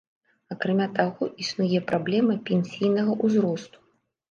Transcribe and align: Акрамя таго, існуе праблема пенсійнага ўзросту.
Акрамя 0.53 0.87
таго, 0.95 1.23
існуе 1.43 1.83
праблема 1.93 2.39
пенсійнага 2.49 3.11
ўзросту. 3.23 3.77